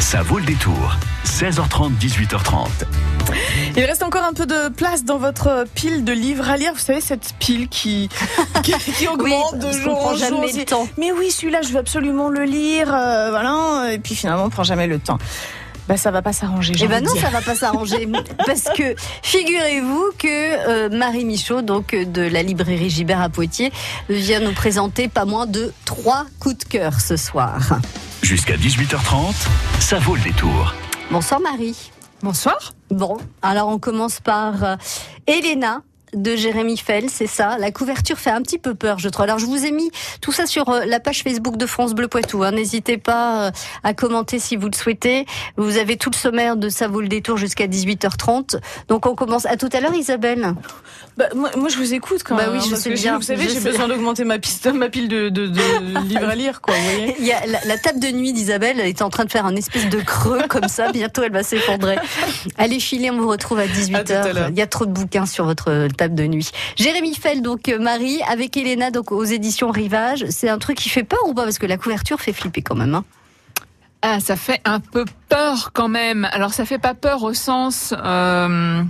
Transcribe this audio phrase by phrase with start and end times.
[0.00, 0.96] Ça vaut le détour.
[1.24, 2.68] 16h30, 18h30.
[3.76, 6.72] Il reste encore un peu de place dans votre pile de livres à lire.
[6.74, 8.08] Vous savez, cette pile qui,
[8.62, 10.18] qui, qui augmente de jour en jour.
[10.18, 10.88] jamais le temps.
[10.98, 12.92] Mais oui, celui-là, je veux absolument le lire.
[12.94, 13.92] euh, voilà.
[13.92, 15.18] Et puis finalement, on prend jamais le temps.
[15.88, 16.74] Bah, ça va pas s'arranger.
[16.76, 17.22] j'ai Eh ben non, dire.
[17.22, 18.08] ça va pas s'arranger
[18.46, 20.26] parce que figurez-vous que
[20.68, 23.72] euh, Marie Michaud, donc euh, de la librairie Gibert à Poitiers,
[24.08, 27.78] vient nous présenter pas moins de trois coups de cœur ce soir.
[28.26, 29.46] Jusqu'à 18h30,
[29.78, 30.74] ça vaut le détour.
[31.12, 31.92] Bonsoir Marie.
[32.24, 32.72] Bonsoir.
[32.90, 34.76] Bon, alors on commence par euh,
[35.28, 35.82] Elena
[36.14, 37.56] de Jérémy Fell, c'est ça.
[37.58, 39.24] La couverture fait un petit peu peur, je trouve.
[39.24, 42.08] Alors je vous ai mis tout ça sur euh, la page Facebook de France Bleu
[42.08, 42.42] Poitou.
[42.44, 42.52] hein.
[42.52, 43.50] N'hésitez pas euh,
[43.82, 45.26] à commenter si vous le souhaitez.
[45.56, 48.58] Vous avez tout le sommaire de ça vaut le détour jusqu'à 18h30.
[48.88, 49.46] Donc on commence.
[49.46, 50.54] À tout à l'heure, Isabelle.
[51.16, 52.52] Bah, moi, moi, je vous écoute quand Bah même.
[52.52, 55.28] oui, hein, je sais bien, Vous savez, j'ai besoin d'augmenter ma, piste, ma pile de,
[55.30, 56.74] de, de livres à lire, quoi.
[56.74, 59.24] Vous voyez Il y a la, la table de nuit d'Isabelle elle est en train
[59.24, 60.92] de faire un espèce de creux comme ça.
[60.92, 61.96] Bientôt, elle va s'effondrer.
[62.58, 64.32] Allez, filer, on vous retrouve à À tout à 18h.
[64.34, 64.48] l'heure.
[64.50, 66.50] Il y a trop de bouquins sur votre table de nuit.
[66.76, 70.24] Jérémy Fell, donc euh, Marie, avec Elena, donc aux éditions Rivage.
[70.30, 71.42] C'est un truc qui fait peur ou pas?
[71.44, 72.94] Parce que la couverture fait flipper quand même.
[72.94, 73.04] hein.
[74.02, 76.28] Ah, ça fait un peu peur quand même.
[76.32, 78.82] Alors, ça fait pas peur au sens euh,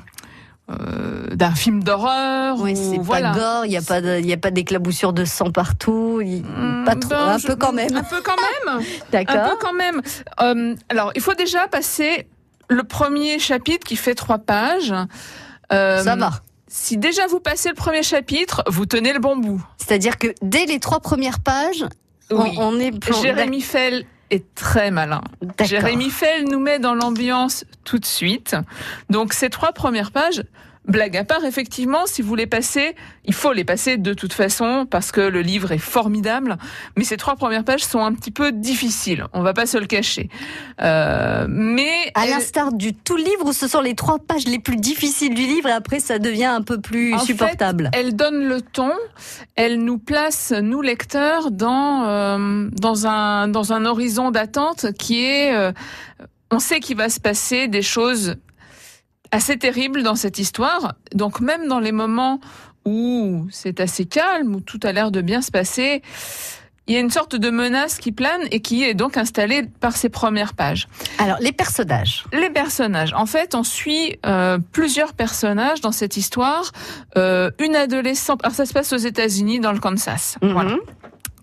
[0.71, 2.57] euh, d'un film d'horreur.
[2.61, 3.31] Oui, ou c'est voilà.
[3.31, 6.21] pas gore, il n'y a pas il y a pas d'éclaboussure de sang partout.
[6.23, 7.95] il- Hmm, pas trop, ben, un je- peu quand même.
[7.97, 8.79] Un peu quand même.
[8.81, 9.51] un D'accord.
[9.51, 10.03] peu quand même.
[10.41, 12.27] Euh, alors, il faut déjà passer
[12.69, 14.93] le premier chapitre qui fait trois pages.
[15.73, 16.33] Euh, Ça va.
[16.69, 19.63] Si déjà vous passez le premier chapitre, vous tenez le bon bout.
[19.79, 21.85] C'est-à-dire que dès les trois premières pages,
[22.31, 22.55] on- Oui.
[22.59, 22.93] on, est.
[23.23, 25.21] Jérémy Fell est très malin.
[25.63, 28.57] Jérémy Fell nous met dans l'ambiance tout de suite.
[29.11, 30.43] Donc ces trois premières pages,
[30.87, 34.87] blague à part, effectivement, si vous les passez, il faut les passer de toute façon
[34.89, 36.57] parce que le livre est formidable.
[36.97, 39.27] Mais ces trois premières pages sont un petit peu difficiles.
[39.33, 40.29] On va pas se le cacher.
[40.81, 44.77] Euh, mais À l'instar du tout livre où ce sont les trois pages les plus
[44.77, 47.91] difficiles du livre et après ça devient un peu plus En supportable.
[47.93, 48.93] Elle donne le ton,
[49.57, 55.55] elle nous place, nous lecteurs, dans, euh, dans, un, dans un horizon d'attente qui est...
[55.55, 55.73] euh,
[56.51, 58.37] on sait qu'il va se passer des choses
[59.37, 60.95] assez terribles dans cette histoire.
[61.15, 62.41] Donc même dans les moments
[62.85, 66.03] où c'est assez calme, où tout a l'air de bien se passer,
[66.87, 69.97] il y a une sorte de menace qui plane et qui est donc installée par
[69.97, 70.87] ces premières pages.
[71.19, 72.25] Alors les personnages.
[72.33, 73.13] Les personnages.
[73.15, 76.73] En fait, on suit euh, plusieurs personnages dans cette histoire.
[77.17, 78.41] Euh, une adolescente.
[78.45, 80.39] Alors, ça se passe aux États-Unis, dans le Kansas.
[80.43, 80.53] Mhm.
[80.53, 80.77] Voilà.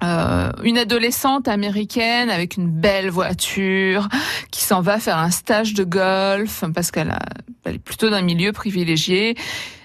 [0.04, 4.10] Euh, une adolescente américaine avec une belle voiture
[4.52, 7.18] qui s'en va faire un stage de golf parce qu'elle
[7.66, 9.36] elle est plutôt d'un milieu privilégié.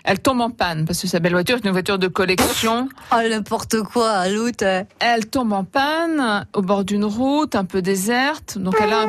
[0.03, 2.89] Elle tombe en panne parce que sa belle voiture est une voiture de collection.
[3.13, 4.87] Oh n'importe quoi, l'autre.
[4.99, 8.59] Elle tombe en panne au bord d'une route un peu déserte.
[8.59, 9.09] Donc elle a un...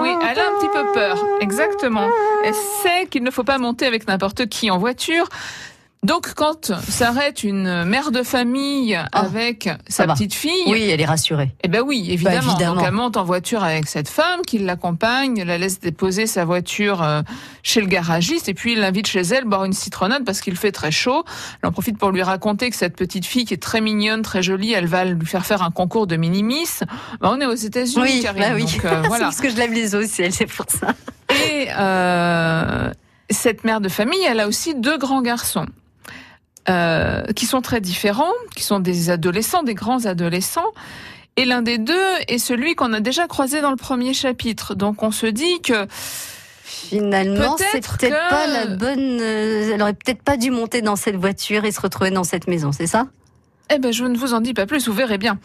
[0.00, 1.18] Oui, elle a un petit peu peur.
[1.40, 2.08] Exactement.
[2.44, 5.28] Elle sait qu'il ne faut pas monter avec n'importe qui en voiture.
[6.04, 10.14] Donc quand s'arrête une mère de famille avec sa Ah, va.
[10.14, 11.54] petite fille, Oui, elle est rassurée.
[11.62, 12.38] eh ben oui, évidemment.
[12.40, 12.74] Bah, évidemment.
[12.74, 17.04] Donc elle monte en voiture avec cette femme qui l'accompagne, la laisse déposer sa voiture
[17.04, 17.22] euh,
[17.62, 20.72] chez le garagiste et puis il l'invite chez elle boire une citronnade parce qu'il fait
[20.72, 21.22] très chaud.
[21.62, 24.42] Elle en profite pour lui raconter que cette petite fille qui est très mignonne, très
[24.42, 26.82] jolie, elle va lui faire faire un concours de mini-miss.
[27.20, 28.64] Ben, on est aux États-Unis, Oui, Karine, bah oui.
[28.64, 29.24] donc euh, C'est voilà.
[29.26, 30.88] parce que je lève les os, c'est pour ça.
[31.48, 32.90] Et euh,
[33.30, 35.66] cette mère de famille, elle a aussi deux grands garçons.
[36.68, 40.72] Euh, qui sont très différents, qui sont des adolescents, des grands adolescents.
[41.36, 41.94] Et l'un des deux
[42.28, 44.74] est celui qu'on a déjà croisé dans le premier chapitre.
[44.74, 45.86] Donc on se dit que
[46.64, 49.18] Finalement, c'est Peut-être que- pas la bonne.
[49.20, 52.48] euh, elle aurait peut-être pas dû monter dans cette voiture et se retrouver dans cette
[52.48, 53.06] maison, c'est ça?
[53.74, 55.38] Eh ben, je ne vous en dis pas plus, vous verrez bien.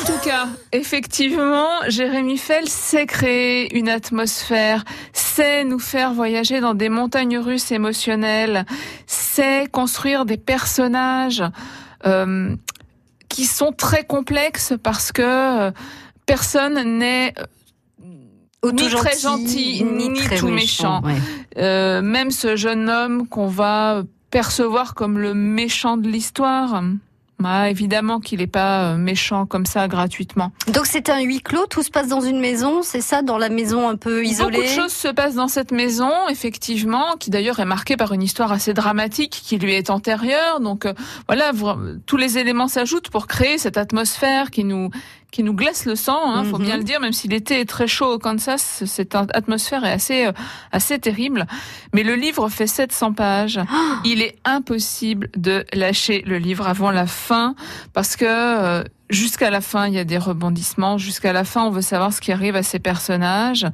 [0.00, 6.72] En tout cas, effectivement, Jérémy Fell sait créer une atmosphère, sait nous faire voyager dans
[6.72, 8.64] des montagnes russes émotionnelles,
[9.06, 11.44] sait construire des personnages
[12.06, 12.56] euh,
[13.28, 15.70] qui sont très complexes parce que euh,
[16.24, 17.34] personne n'est
[18.64, 21.02] Ou Ni tout très gentil, ni très tout méchant.
[21.02, 21.14] ouais.
[21.58, 26.82] euh, même ce jeune homme qu'on va percevoir comme le méchant de l'histoire.
[27.44, 30.52] Ah, évidemment qu'il n'est pas euh, méchant comme ça gratuitement.
[30.68, 33.48] Donc c'est un huis clos, tout se passe dans une maison, c'est ça, dans la
[33.48, 34.58] maison un peu isolée.
[34.58, 38.22] Beaucoup de choses se passent dans cette maison, effectivement, qui d'ailleurs est marquée par une
[38.22, 40.60] histoire assez dramatique qui lui est antérieure.
[40.60, 40.94] Donc euh,
[41.28, 41.52] voilà,
[42.06, 44.90] tous les éléments s'ajoutent pour créer cette atmosphère qui nous
[45.30, 46.18] qui nous glace le sang.
[46.34, 46.64] Hein, Faut Mhm.
[46.64, 50.26] bien le dire, même si l'été est très chaud au Kansas, cette atmosphère est assez
[50.26, 50.32] euh,
[50.72, 51.46] assez terrible.
[51.94, 53.60] Mais le livre fait 700 pages.
[54.04, 57.54] Il est impossible de lâcher le livre avant la fin
[57.92, 60.98] parce que euh, jusqu'à la fin, il y a des rebondissements.
[60.98, 63.66] Jusqu'à la fin, on veut savoir ce qui arrive à ces personnages.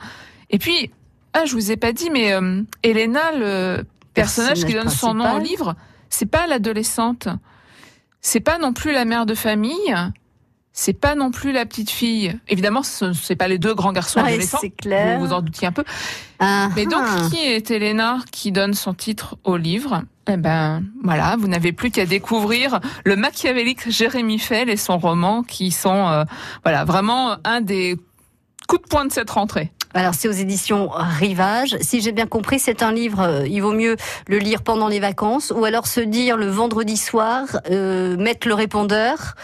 [0.50, 0.91] Et puis,
[1.32, 5.35] ah, je vous ai pas dit, mais euh, Elena, le personnage, qui donne son nom
[5.35, 5.75] au livre,
[6.09, 7.29] c'est pas l'adolescente.
[8.20, 9.94] C'est pas non plus la mère de famille.
[10.78, 12.38] C'est pas non plus la petite fille.
[12.49, 14.58] Évidemment, ce c'est pas les deux grands garçons adolescents.
[14.61, 15.19] C'est clair.
[15.19, 15.84] Vous vous en doutiez un peu.
[16.40, 20.02] Mais donc, qui est Elena qui donne son titre au livre?
[20.28, 25.43] Eh ben, voilà, vous n'avez plus qu'à découvrir le machiavélique Jérémy Fell et son roman,
[25.43, 26.25] qui sont, euh,
[26.62, 27.96] voilà, vraiment un des
[28.69, 29.73] coups de poing de cette rentrée.
[29.97, 31.77] Alors c'est aux éditions Rivage.
[31.81, 33.97] Si j'ai bien compris, c'est un livre, euh, il vaut mieux
[34.29, 38.55] le lire pendant les vacances ou alors se dire le vendredi soir, euh, mettre le
[38.55, 39.35] répondeur,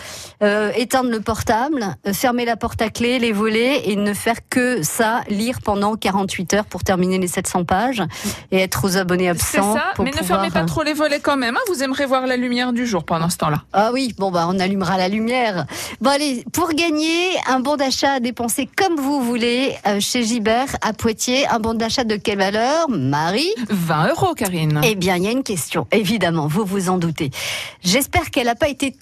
[0.42, 4.46] euh, éteindre le portable, euh, fermer la porte à clé, les volets et ne faire
[4.48, 8.02] que ça, lire pendant 48 heures pour terminer les 700 pages
[8.50, 9.72] et être aux abonnés absents.
[9.72, 11.56] C'est ça, mais ne fermez pas trop les volets quand même.
[11.56, 11.60] Hein.
[11.68, 13.62] vous aimerez voir la lumière du jour pendant ce temps-là.
[13.72, 15.66] Ah oui, bon bah on allumera la lumière.
[16.00, 21.46] Bon allez, pour gagner un bon d'achat à dépenser comme vous voulez chez À Poitiers.
[21.46, 24.80] Un bon d'achat de quelle valeur, Marie 20 euros, Karine.
[24.82, 27.30] Eh bien, il y a une question, évidemment, vous vous en doutez.
[27.82, 28.96] J'espère qu'elle n'a pas été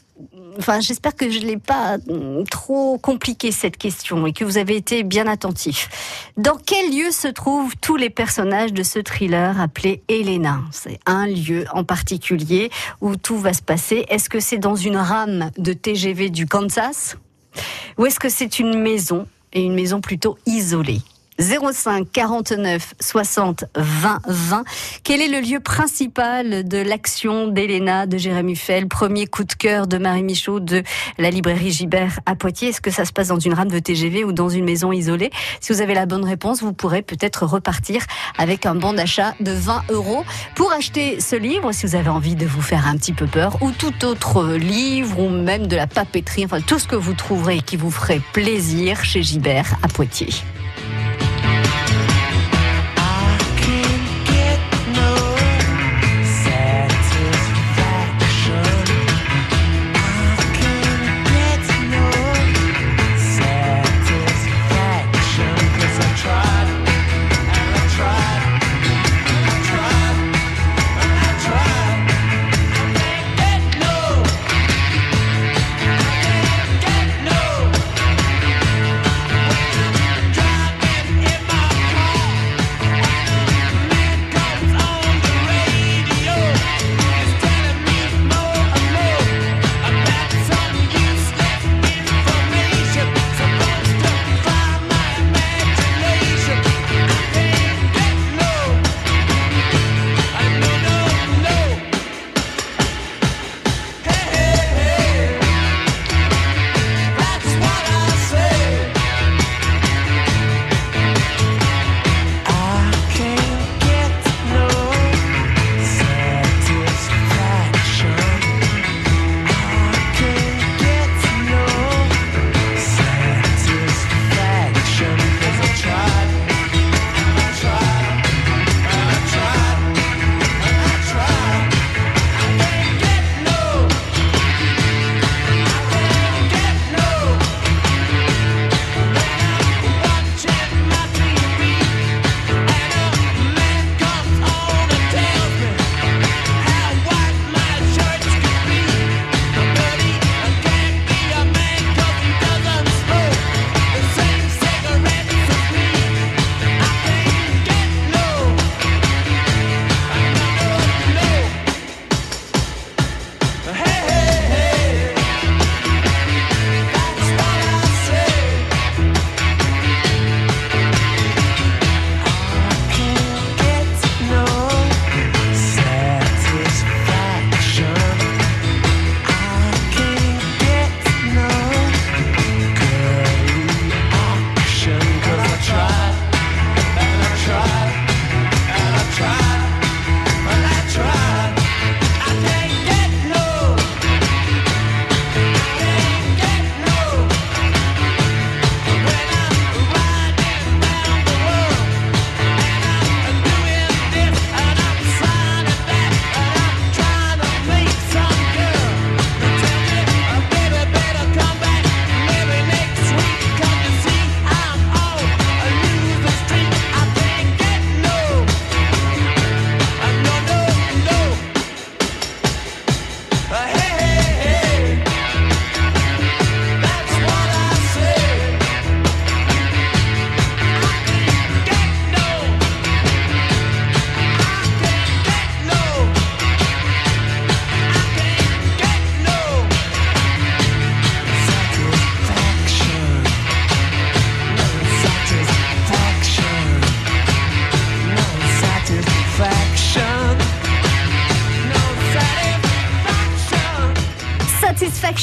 [0.58, 4.58] Enfin, j'espère que je ne l'ai pas mm, trop compliqué cette question et que vous
[4.58, 5.88] avez été bien attentif.
[6.36, 10.60] Dans quel lieu se trouvent tous les personnages de ce thriller appelé Elena?
[10.72, 12.70] C'est un lieu en particulier
[13.00, 14.04] où tout va se passer.
[14.08, 17.16] Est-ce que c'est dans une rame de TGV du Kansas?
[17.96, 21.00] Ou est-ce que c'est une maison et une maison plutôt isolée?
[21.40, 24.64] 05 49 60 20 20.
[25.02, 29.86] Quel est le lieu principal de l'action d'Elena, de Jérémy Fell Premier coup de cœur
[29.86, 30.82] de Marie Michaud de
[31.18, 32.68] la librairie Gibert à Poitiers?
[32.68, 35.30] Est-ce que ça se passe dans une rame de TGV ou dans une maison isolée?
[35.60, 38.02] Si vous avez la bonne réponse, vous pourrez peut-être repartir
[38.36, 42.34] avec un bon d'achat de 20 euros pour acheter ce livre si vous avez envie
[42.34, 45.86] de vous faire un petit peu peur ou tout autre livre ou même de la
[45.86, 50.28] papeterie, enfin tout ce que vous trouverez qui vous ferait plaisir chez Gibert à Poitiers.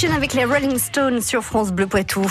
[0.05, 2.23] Avec les Rolling Stones sur France Bleu Poitou.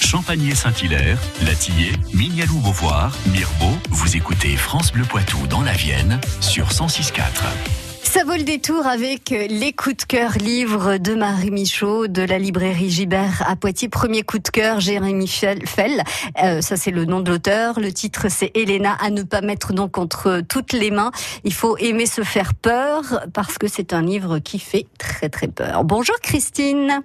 [0.00, 7.93] Champagné-Saint-Hilaire, Latillé, Mignalou-Beauvoir, Mirbeau, vous écoutez France Bleu Poitou dans la Vienne sur 106.4.
[8.14, 12.38] Ça vaut le détour avec les coups de cœur livres de Marie Michaud de la
[12.38, 13.88] librairie Gibert à Poitiers.
[13.88, 16.00] Premier coup de cœur, Jérémy Fell.
[16.40, 17.80] Euh, ça, c'est le nom de l'auteur.
[17.80, 21.10] Le titre, c'est Elena à ne pas mettre donc entre toutes les mains.
[21.42, 23.02] Il faut aimer se faire peur
[23.32, 25.82] parce que c'est un livre qui fait très très peur.
[25.82, 27.02] Bonjour Christine.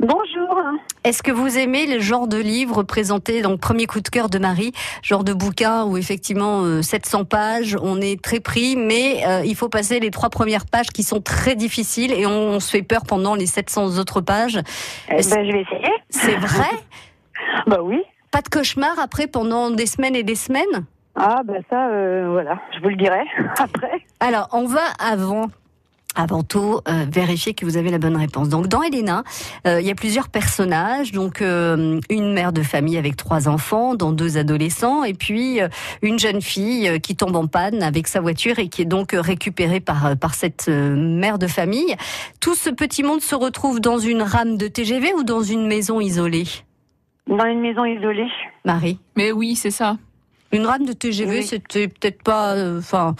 [0.00, 0.56] Bonjour.
[1.02, 4.38] Est-ce que vous aimez le genre de livre présenté, donc premier coup de cœur de
[4.38, 9.42] Marie, genre de bouquin où effectivement 700 euh, pages, on est très pris, mais euh,
[9.44, 12.82] il faut passer les trois premières pages qui sont très difficiles et on, se fait
[12.82, 14.60] peur pendant les 700 autres pages.
[15.08, 15.92] Eh ben, je vais essayer.
[16.10, 16.70] C'est vrai?
[17.66, 18.02] Bah oui.
[18.30, 20.84] Pas de cauchemar après pendant des semaines et des semaines?
[21.16, 23.24] Ah ben ça, euh, voilà, je vous le dirai
[23.58, 24.02] après.
[24.20, 25.46] Alors, on va avant
[26.18, 28.48] avant tout euh, vérifier que vous avez la bonne réponse.
[28.48, 29.22] Donc dans Elena,
[29.66, 33.94] euh, il y a plusieurs personnages, donc euh, une mère de famille avec trois enfants,
[33.94, 35.60] dont deux adolescents, et puis
[36.02, 39.80] une jeune fille qui tombe en panne avec sa voiture et qui est donc récupérée
[39.80, 41.94] par par cette mère de famille.
[42.40, 46.00] Tout ce petit monde se retrouve dans une rame de TGV ou dans une maison
[46.00, 46.46] isolée?
[47.28, 48.28] Dans une maison isolée.
[48.64, 48.98] Marie.
[49.16, 49.96] Mais oui, c'est ça.
[50.50, 53.14] Une rame de TGV, c'était peut-être pas, enfin.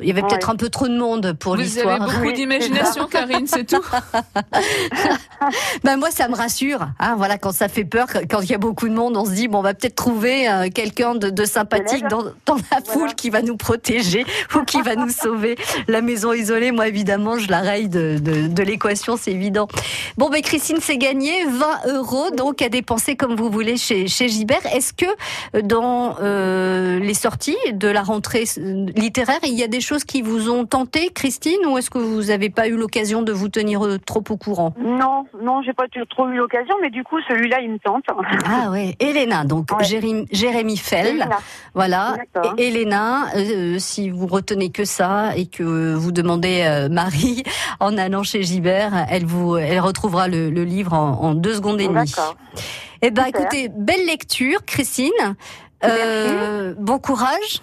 [0.00, 1.98] Il y avait peut-être un peu trop de monde pour l'histoire.
[1.98, 3.82] Vous avez beaucoup d'imagination, Karine, c'est tout.
[5.84, 6.86] ben moi, ça me rassure.
[7.00, 9.32] Hein, voilà, quand ça fait peur, quand il y a beaucoup de monde, on se
[9.32, 13.14] dit bon, on va peut-être trouver euh, quelqu'un de, de, sympathique dans, dans, la foule
[13.14, 14.24] qui va nous protéger
[14.54, 15.56] ou qui va nous sauver.
[15.88, 19.68] La maison isolée, moi, évidemment, je la raye de, de, de l'équation, c'est évident.
[20.16, 24.28] Bon, ben Christine, c'est gagné 20 euros, donc à dépenser comme vous voulez chez, chez
[24.28, 24.64] Gibert.
[24.72, 25.06] Est-ce que
[25.62, 28.44] dans euh, les sorties de la rentrée
[28.94, 32.24] littéraire, il y a des choses qui vous ont tenté, Christine, ou est-ce que vous
[32.24, 34.74] n'avez pas eu l'occasion de vous tenir euh, trop au courant?
[34.78, 38.04] Non, non, j'ai pas trop eu l'occasion, mais du coup, celui-là, il me tente.
[38.44, 41.26] Ah ouais, Elena, donc Jérémy, Fell,
[41.74, 42.16] voilà.
[42.58, 47.42] Et Elena, euh, si vous retenez que ça et que vous demandez euh, Marie
[47.80, 52.12] en allant chez Gibert, elle vous, elle retrouvera le, livre en, deux secondes et demie.
[53.00, 55.36] Eh ben, écoutez, belle lecture, Christine.
[55.82, 57.62] bon courage.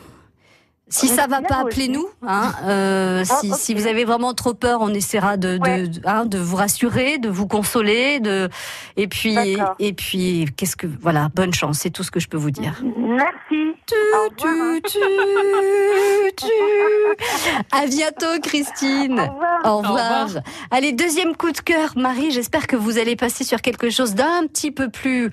[0.87, 2.07] Si ça va pas, appelez-nous.
[2.21, 6.27] Hein, euh, ah, si, si, vous avez vraiment trop peur, on essaiera de, de, hein,
[6.27, 8.49] de vous rassurer, de vous consoler, de
[8.95, 9.35] et puis
[9.79, 12.83] et puis qu'est-ce que voilà, bonne chance, c'est tout ce que je peux vous dire.
[12.83, 13.73] Merci.
[13.87, 13.95] Tu,
[14.37, 14.99] tu, tu,
[16.37, 16.47] tu.
[17.71, 19.19] À bientôt, Christine.
[19.19, 19.65] Au revoir.
[19.65, 20.27] Au revoir.
[20.69, 22.29] Allez, deuxième coup de cœur, Marie.
[22.29, 25.31] J'espère que vous allez passer sur quelque chose d'un petit peu plus,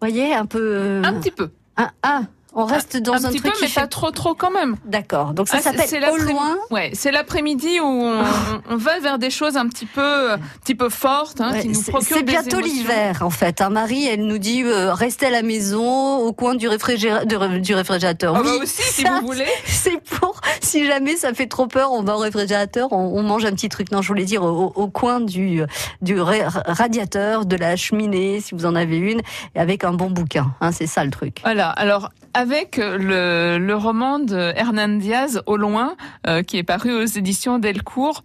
[0.00, 1.02] voyez, un peu.
[1.04, 1.50] Un petit peu.
[1.76, 2.22] Un, un
[2.58, 4.76] on reste dans un, un petit peu, qui mais pas trop trop quand même.
[4.84, 5.32] D'accord.
[5.32, 6.56] Donc ça ah, s'appelle au loin.
[6.70, 8.24] Ouais, c'est l'après-midi où on,
[8.70, 11.82] on, va vers des choses un petit peu, un petit peu fortes, hein, qui nous
[11.82, 13.60] procurent C'est bientôt l'hiver en fait.
[13.60, 17.48] Hein, Marie, elle nous dit euh, restez à la maison, au coin du, réfrigérateur.
[17.60, 18.34] Du réfrigérateur.
[18.36, 19.46] Ah bah oui, aussi, si vous voulez.
[19.66, 23.52] C'est pour si jamais ça fait trop peur, on va au réfrigérateur, on, mange un
[23.52, 23.92] petit truc.
[23.92, 25.62] Non, je voulais dire au, au coin du
[26.02, 29.20] du radiateur, de la cheminée, si vous en avez une,
[29.54, 30.54] avec un bon bouquin.
[30.60, 31.40] Hein, c'est ça le truc.
[31.42, 31.70] Voilà.
[31.70, 32.10] Alors
[32.48, 37.58] avec le, le roman de Hernan Diaz, Au loin, euh, qui est paru aux éditions
[37.58, 38.24] Delcourt.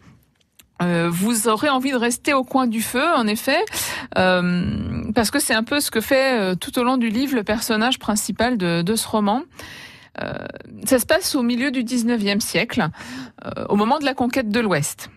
[0.81, 3.59] Euh, vous aurez envie de rester au coin du feu, en effet,
[4.17, 7.43] euh, parce que c'est un peu ce que fait tout au long du livre le
[7.43, 9.43] personnage principal de, de ce roman.
[10.85, 12.87] Ça se passe au milieu du 19e siècle,
[13.67, 15.09] au moment de la conquête de l'Ouest.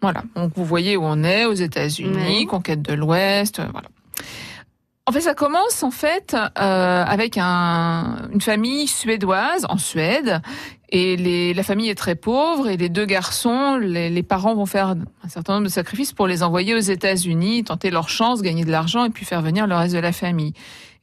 [0.00, 3.88] Voilà, donc vous voyez où on est, aux États-Unis, conquête de l'Ouest, voilà.
[5.08, 10.42] En fait, ça commence en fait euh, avec un, une famille suédoise en Suède
[10.88, 14.66] et les, la famille est très pauvre et les deux garçons, les, les, parents vont
[14.66, 18.64] faire un certain nombre de sacrifices pour les envoyer aux États-Unis, tenter leur chance, gagner
[18.64, 20.54] de l'argent et puis faire venir le reste de la famille.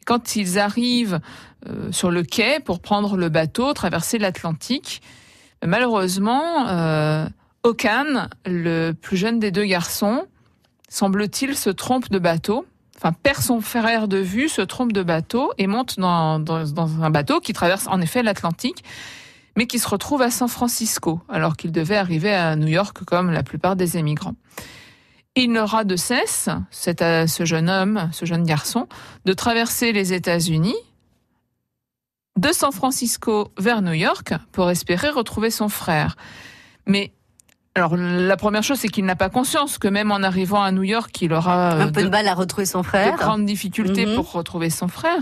[0.06, 1.22] Quand ils arrivent
[1.70, 5.02] euh, sur le quai pour prendre le bateau, traverser l'Atlantique,
[5.66, 7.26] malheureusement, euh,
[7.64, 10.26] Okan, le plus jeune des deux garçons,
[10.90, 12.66] semble-t-il, se trompe de bateau
[13.04, 17.10] enfin perd son frère de vue, se trompe de bateau et monte dans, dans, un
[17.10, 18.84] bateau qui traverse en effet l'Atlantique,
[19.58, 23.30] mais qui se retrouve à San Francisco, alors qu'il devait arriver à New York comme
[23.30, 24.36] la plupart des émigrants.
[25.36, 28.88] Il n'aura de cesse, c'est à ce jeune homme, ce jeune garçon,
[29.26, 30.76] de traverser les États-Unis,
[32.40, 36.16] de San Francisco vers New York, pour espérer retrouver son frère.
[36.86, 37.12] Mais
[37.76, 40.84] alors la première chose, c'est qu'il n'a pas conscience que même en arrivant à New
[40.84, 44.16] York, il aura un peu de, mal à retrouver son frère, de grandes difficultés Mhm.
[44.16, 45.18] pour retrouver son frère.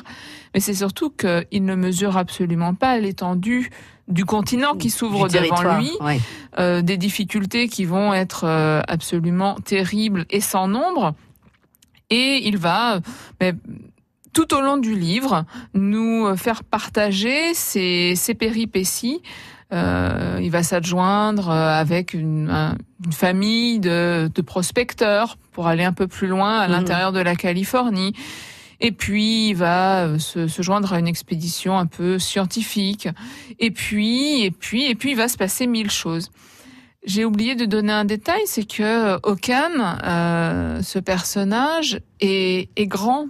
[0.53, 3.69] Mais c'est surtout qu'il ne mesure absolument pas l'étendue
[4.09, 6.19] du continent qui s'ouvre devant lui, Ouais.
[6.59, 11.13] euh, des difficultés qui vont être euh, absolument terribles et sans nombre.
[12.09, 12.99] Et il va, euh,
[13.39, 13.53] mais,
[14.33, 19.21] tout au long du livre, nous euh, faire partager ses, ses péripéties.
[19.73, 22.75] Euh, il va s'adjoindre euh, avec une, un-
[23.05, 26.71] une famille de, de prospecteurs pour aller un peu plus loin à Mhm.
[26.73, 28.13] l'intérieur de la Californie.
[28.81, 33.07] Et puis il va euh, se, se joindre à une expédition un peu scientifique.
[33.59, 36.31] Et puis, et puis, et puis il va se passer mille choses.
[37.05, 43.25] J'ai oublié de donner un détail, c'est que Okan, euh, ce personnage, est, est grand,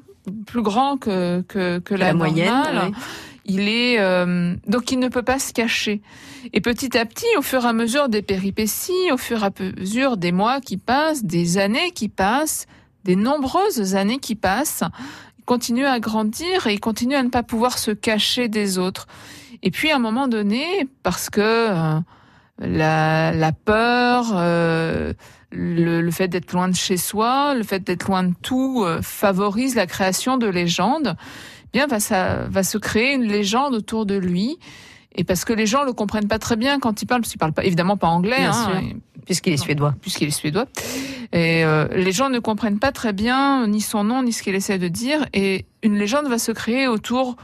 [0.45, 2.77] plus grand que, que, que la, La moyenne, normale.
[2.89, 2.91] ouais.
[3.45, 6.01] Il est euh, donc il ne peut pas se cacher.
[6.53, 9.51] Et petit à petit, au fur et à mesure des péripéties, au fur et à
[9.59, 12.67] mesure des mois qui passent, des années qui passent,
[13.03, 14.83] des nombreuses années qui passent,
[15.39, 19.07] il continue à grandir et il continue à ne pas pouvoir se cacher des autres.
[19.63, 21.99] Et puis à un moment donné, parce que euh,
[22.59, 25.13] la, peur, euh,
[25.51, 29.01] le, le fait d'être loin de chez soi, le fait d'être loin de tout euh,
[29.01, 31.15] favorise la création de légendes.
[31.73, 34.57] Bien, va, ça, va se créer une légende autour de lui.
[35.13, 37.39] Et parce que les gens le comprennent pas très bien quand il parle, parce qu'il
[37.39, 38.81] parle pas, évidemment pas anglais, hein,
[39.25, 39.93] Puisqu'il est suédois.
[40.01, 40.65] puisqu'il est suédois.
[41.31, 44.55] Et euh, les gens ne comprennent pas très bien ni son nom ni ce qu'il
[44.55, 45.25] essaie de dire.
[45.33, 47.35] Et une légende va se créer autour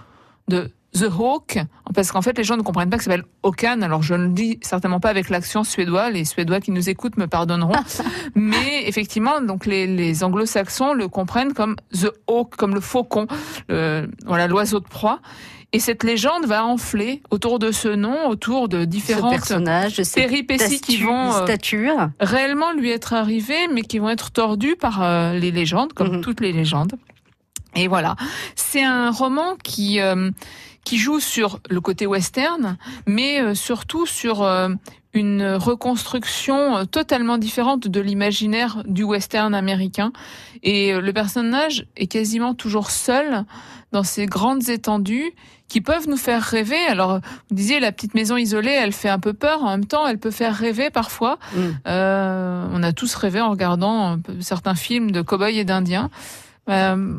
[0.47, 1.59] de The Hawk,
[1.93, 3.81] parce qu'en fait les gens ne comprennent pas que ça s'appelle Okan.
[3.81, 6.09] Alors je ne le dis certainement pas avec l'accent suédois.
[6.09, 7.73] Les Suédois qui nous écoutent me pardonneront.
[8.35, 13.27] Mais effectivement, donc les, les Anglo-Saxons le comprennent comme The Hawk, comme le faucon,
[13.69, 15.19] le- voilà l'oiseau de proie.
[15.73, 20.23] Et cette légende va enfler autour de ce nom, autour de différentes personnage, de cette
[20.23, 25.33] péripéties qui vont euh, réellement lui être arrivées, mais qui vont être tordues par euh,
[25.33, 26.21] les légendes, comme Mhm.
[26.21, 26.93] toutes les légendes.
[27.75, 28.15] Et voilà,
[28.55, 30.31] c'est un roman qui euh,
[30.83, 34.69] qui joue sur le côté western, mais euh, surtout sur euh,
[35.13, 40.13] une reconstruction euh, totalement différente de l'imaginaire du western américain.
[40.63, 43.43] Et euh, le personnage est quasiment toujours seul
[43.91, 45.31] dans ces grandes étendues
[45.67, 46.79] qui peuvent nous faire rêver.
[46.87, 49.63] Alors, vous disiez, la petite maison isolée, elle fait un peu peur.
[49.63, 51.37] En même temps, elle peut faire rêver parfois.
[51.53, 51.59] Mm.
[51.87, 56.09] Euh, on a tous rêvé en regardant certains films de cow-boys et d'indiens.
[56.69, 57.17] Euh,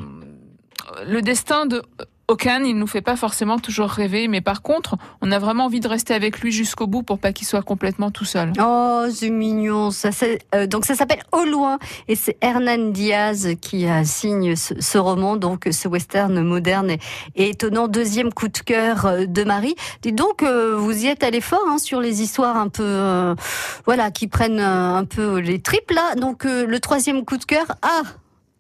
[1.07, 1.83] le destin de
[2.31, 5.81] Okan, il nous fait pas forcément toujours rêver, mais par contre, on a vraiment envie
[5.81, 8.53] de rester avec lui jusqu'au bout pour pas qu'il soit complètement tout seul.
[8.61, 9.89] Oh, c'est mignon.
[10.55, 15.39] Euh, donc ça s'appelle Au loin et c'est Hernan Diaz qui euh, signe ce, roman,
[15.39, 16.91] donc ce western moderne
[17.35, 17.89] et, étonnant.
[17.89, 19.75] Deuxième coup de cœur euh, de Marie.
[20.03, 23.35] Dites donc, vous y êtes allé fort hein, sur les histoires un peu,
[23.87, 26.15] voilà, qui prennent un peu les tripes là.
[26.17, 28.03] Donc le troisième coup de cœur, ah,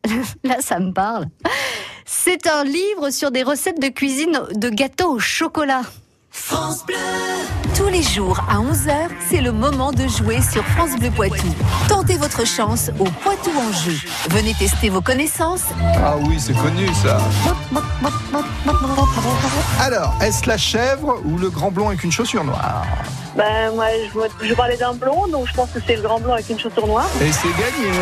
[0.44, 1.26] là ça me parle.
[2.10, 5.82] C'est un livre sur des recettes de cuisine de gâteaux au chocolat.
[7.76, 11.48] Tous les jours à 11h, c'est le moment de jouer sur France Bleu Poitou.
[11.88, 13.96] Tentez votre chance au Poitou en jeu.
[14.30, 15.64] Venez tester vos connaissances
[15.96, 17.18] Ah oui, c'est connu ça.
[19.80, 22.84] Alors, est-ce la chèvre ou le grand blond avec une chaussure noire?
[23.36, 23.86] Ben, moi,
[24.40, 26.58] je, je parlais d'un blond, donc je pense que c'est le grand blond avec une
[26.58, 27.08] chaussure noire.
[27.20, 27.92] Et c'est gagné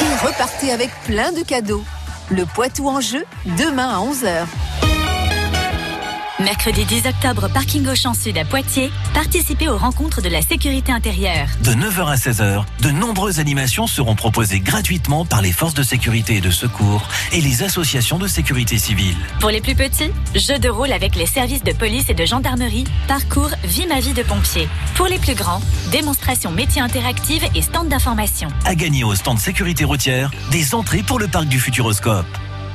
[0.00, 1.84] et repartez avec plein de cadeaux.
[2.30, 3.24] Le Poitou en jeu,
[3.58, 4.46] demain à 11h.
[6.40, 11.46] Mercredi 10 octobre, parking Auchan Sud à Poitiers, participez aux rencontres de la sécurité intérieure.
[11.62, 16.38] De 9h à 16h, de nombreuses animations seront proposées gratuitement par les forces de sécurité
[16.38, 19.14] et de secours et les associations de sécurité civile.
[19.38, 22.84] Pour les plus petits, jeux de rôle avec les services de police et de gendarmerie,
[23.06, 24.68] parcours Vie ma vie de pompier.
[24.96, 28.48] Pour les plus grands, démonstrations métiers interactives et stands d'information.
[28.64, 32.26] À gagner au stand sécurité routière des entrées pour le parc du Futuroscope.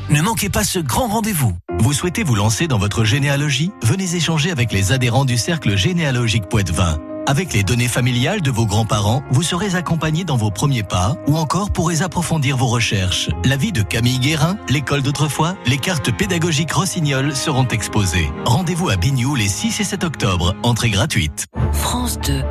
[0.10, 1.54] Ne manquez pas ce grand rendez-vous.
[1.78, 3.72] Vous souhaitez vous lancer dans votre généalogie?
[3.84, 6.98] Venez échanger avec les adhérents du cercle généalogique Poitvin.
[7.28, 11.38] Avec les données familiales de vos grands-parents, vous serez accompagné dans vos premiers pas ou
[11.38, 13.30] encore pourrez approfondir vos recherches.
[13.45, 18.32] La vie de Camille Guérin, l'école d'autrefois, les cartes pédagogiques Rossignol seront exposées.
[18.45, 21.45] Rendez-vous à Bignou les 6 et 7 octobre, entrée gratuite.
[21.72, 22.41] France 2.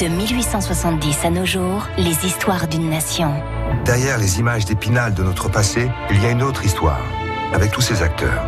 [0.00, 3.32] De 1870 à nos jours, les histoires d'une nation.
[3.84, 7.02] Derrière les images d'épinal de notre passé, il y a une autre histoire,
[7.52, 8.44] avec tous ses acteurs.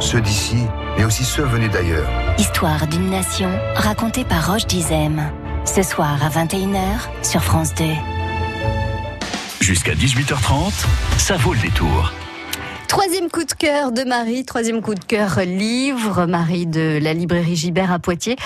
[0.00, 0.56] Ceux d'ici,
[0.96, 2.08] mais aussi ceux venus d'ailleurs.
[2.38, 5.22] Histoire d'une nation, racontée par Roche Dizem.
[5.64, 7.84] Ce soir à 21h sur France 2.
[9.60, 10.72] Jusqu'à 18h30,
[11.18, 12.12] ça vaut le détour.
[12.88, 17.56] Troisième coup de cœur de Marie, troisième coup de cœur livre, Marie de la librairie
[17.56, 18.36] Gibert à Poitiers.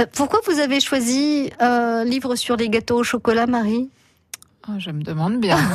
[0.00, 3.90] Euh, pourquoi vous avez choisi un livre sur les gâteaux au chocolat, Marie?
[4.66, 5.58] Ah, je me demande bien.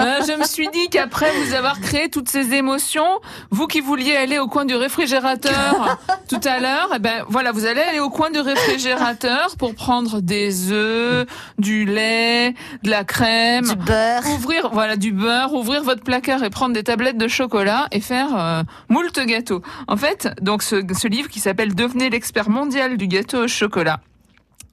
[0.00, 4.14] Euh, je me suis dit qu'après vous avoir créé toutes ces émotions, vous qui vouliez
[4.14, 8.10] aller au coin du réfrigérateur tout à l'heure, eh ben voilà, vous allez aller au
[8.10, 11.26] coin du réfrigérateur pour prendre des œufs,
[11.58, 12.54] du lait,
[12.84, 16.84] de la crème, du beurre, ouvrir voilà du beurre, ouvrir votre placard et prendre des
[16.84, 19.62] tablettes de chocolat et faire euh, moult gâteaux.
[19.88, 24.00] En fait, donc ce, ce livre qui s'appelle Devenez l'expert mondial du gâteau au chocolat.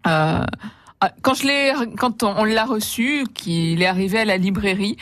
[0.07, 0.45] Euh,
[1.21, 4.97] quand je l'ai, quand on, l'a reçu, qu'il est arrivé à la librairie,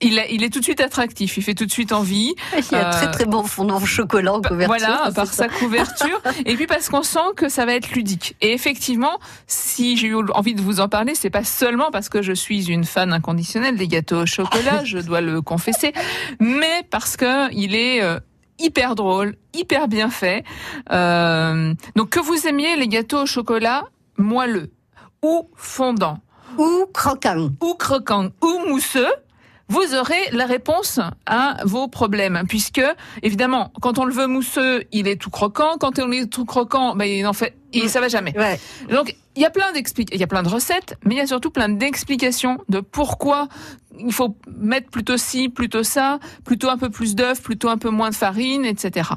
[0.00, 2.34] il, il, est tout de suite attractif, il fait tout de suite envie.
[2.56, 4.66] Il y a un très très bon fondant au chocolat en couverture.
[4.66, 6.20] Voilà, par sa couverture.
[6.46, 8.36] et puis parce qu'on sent que ça va être ludique.
[8.40, 12.22] Et effectivement, si j'ai eu envie de vous en parler, c'est pas seulement parce que
[12.22, 15.92] je suis une fan inconditionnelle des gâteaux au chocolat, je dois le confesser,
[16.38, 18.20] mais parce que il est euh,
[18.58, 20.44] hyper drôle, hyper bien fait.
[20.92, 23.84] Euh, donc que vous aimiez les gâteaux au chocolat
[24.16, 24.70] moelleux,
[25.22, 26.18] ou fondant,
[26.56, 29.12] ou croquant, ou croquant, ou mousseux,
[29.68, 32.42] vous aurez la réponse à vos problèmes.
[32.48, 32.82] Puisque,
[33.22, 35.76] évidemment, quand on le veut mousseux, il est tout croquant.
[35.78, 38.34] Quand on est tout croquant, ben, il en fait, il, ça va jamais.
[38.90, 41.26] Donc, il y a plein il y a plein de recettes, mais il y a
[41.26, 43.48] surtout plein d'explications de pourquoi
[44.00, 47.90] il faut mettre plutôt ci, plutôt ça, plutôt un peu plus d'œufs, plutôt un peu
[47.90, 49.10] moins de farine, etc.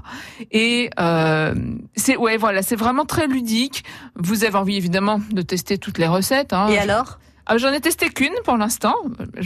[0.52, 1.54] Et euh,
[1.96, 3.84] c'est ouais, voilà, c'est vraiment très ludique.
[4.16, 6.54] Vous avez envie évidemment de tester toutes les recettes.
[6.54, 6.68] Hein.
[6.70, 7.20] Et alors?
[7.54, 8.96] Ah, j'en ai testé qu'une pour l'instant,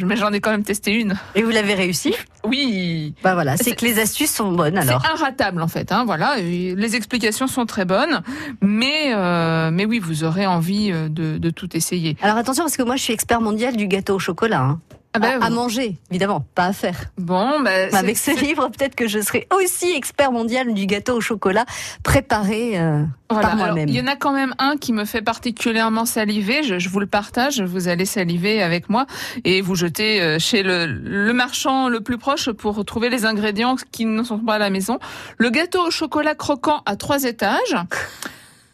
[0.05, 1.15] mais j'en ai quand même testé une.
[1.33, 2.13] Et vous l'avez réussi
[2.43, 3.15] Oui.
[3.23, 5.01] Bah voilà, c'est que les astuces sont bonnes alors.
[5.01, 6.35] C'est inratable en fait, hein, voilà.
[6.37, 8.21] Les explications sont très bonnes,
[8.61, 12.15] mais euh, mais oui, vous aurez envie euh, de, de tout essayer.
[12.21, 14.61] Alors attention parce que moi je suis expert mondial du gâteau au chocolat.
[14.61, 14.79] Hein.
[15.15, 17.06] Ah ben, à, manger, évidemment, pas à faire.
[17.17, 21.21] Bon, ben, avec ce livre, peut-être que je serai aussi expert mondial du gâteau au
[21.21, 21.65] chocolat
[22.04, 23.88] préparé euh, par moi-même.
[23.88, 26.63] Il y en a quand même un qui me fait particulièrement saliver.
[26.63, 27.62] Je, vous le partage.
[27.62, 29.06] Vous allez saliver avec moi
[29.45, 33.78] et vous jetez euh, chez le, le marchand le plus proche pour trouver les ingrédients
[33.93, 34.99] qui ne sont pas à la maison.
[35.38, 37.78] Le gâteau au chocolat croquant à trois étages.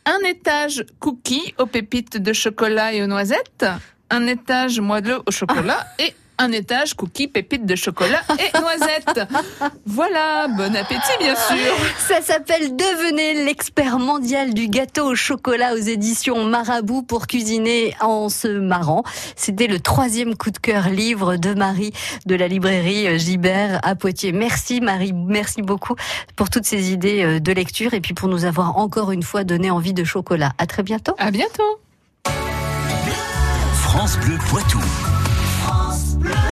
[0.05, 3.65] Un étage cookie aux pépites de chocolat et aux noisettes
[4.11, 9.27] un étage moelleux au chocolat et un étage cookies, pépites de chocolat et noisettes.
[9.85, 11.75] voilà, bon appétit bien sûr.
[12.07, 18.29] Ça s'appelle Devenez l'expert mondial du gâteau au chocolat aux éditions Marabout pour cuisiner en
[18.29, 19.03] se marrant.
[19.35, 21.93] C'était le troisième coup de cœur livre de Marie
[22.25, 24.31] de la librairie Gibert à Poitiers.
[24.31, 25.95] Merci Marie, merci beaucoup
[26.35, 29.43] pour toutes ces idées euh, de lecture et puis pour nous avoir encore une fois
[29.43, 30.53] donné envie de chocolat.
[30.57, 31.15] À très bientôt.
[31.17, 31.79] À bientôt.
[33.73, 34.79] France Bleu Poitou.